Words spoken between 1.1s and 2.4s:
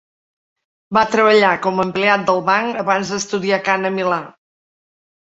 treballar com a empleat